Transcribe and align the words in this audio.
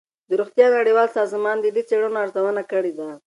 د 0.29 0.31
روغتیا 0.41 0.67
نړیوال 0.77 1.07
سازمان 1.17 1.57
د 1.61 1.67
دې 1.75 1.83
څېړنو 1.89 2.21
ارزونه 2.23 2.63
کړې 2.71 2.91
ده. 2.99 3.07